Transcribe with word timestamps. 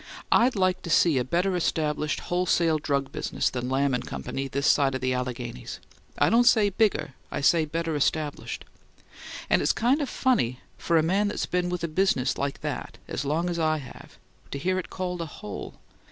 I'd 0.31 0.55
like 0.55 0.81
to 0.81 0.89
see 0.89 1.19
a 1.19 1.23
better 1.23 1.55
established 1.55 2.21
wholesale 2.21 2.79
drug 2.79 3.11
business 3.11 3.51
than 3.51 3.69
Lamb 3.69 3.93
and 3.93 4.03
Company 4.03 4.47
this 4.47 4.65
side 4.65 4.95
the 4.99 5.13
Alleghanies 5.13 5.79
I 6.17 6.31
don't 6.31 6.45
say 6.45 6.69
bigger, 6.71 7.13
I 7.31 7.41
say 7.41 7.65
better 7.65 7.95
established 7.95 8.65
and 9.47 9.61
it's 9.61 9.73
kind 9.73 10.01
of 10.01 10.09
funny 10.09 10.59
for 10.75 10.97
a 10.97 11.03
man 11.03 11.27
that's 11.27 11.45
been 11.45 11.69
with 11.69 11.83
a 11.83 11.87
business 11.87 12.35
like 12.35 12.61
that 12.61 12.97
as 13.07 13.25
long 13.25 13.47
as 13.47 13.59
I 13.59 13.77
have 13.77 14.17
to 14.49 14.57
hear 14.57 14.79
it 14.79 14.89
called 14.89 15.21
a 15.21 15.27
'hole.' 15.27 15.75